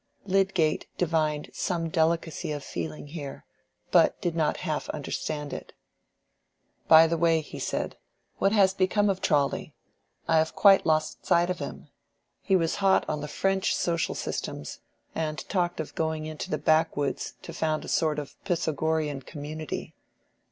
Lydgate 0.25 0.87
divined 0.97 1.51
some 1.53 1.87
delicacy 1.89 2.51
of 2.51 2.63
feeling 2.63 3.05
here, 3.09 3.45
but 3.91 4.19
did 4.19 4.35
not 4.35 4.57
half 4.65 4.89
understand 4.89 5.53
it. 5.53 5.73
"By 6.87 7.05
the 7.05 7.19
way," 7.19 7.39
he 7.41 7.59
said, 7.59 7.97
"what 8.39 8.51
has 8.51 8.73
become 8.73 9.11
of 9.11 9.21
Trawley? 9.21 9.75
I 10.27 10.37
have 10.37 10.55
quite 10.55 10.87
lost 10.87 11.23
sight 11.27 11.51
of 11.51 11.59
him. 11.59 11.89
He 12.41 12.55
was 12.55 12.77
hot 12.77 13.05
on 13.07 13.21
the 13.21 13.27
French 13.27 13.75
social 13.75 14.15
systems, 14.15 14.79
and 15.13 15.47
talked 15.47 15.79
of 15.79 15.93
going 15.93 16.35
to 16.35 16.49
the 16.49 16.57
Backwoods 16.57 17.35
to 17.43 17.53
found 17.53 17.85
a 17.85 17.87
sort 17.87 18.17
of 18.17 18.43
Pythagorean 18.43 19.21
community. 19.21 19.93